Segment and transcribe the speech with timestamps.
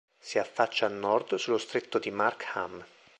[0.19, 2.83] Si affaccia a nord sullo stretto di Markham.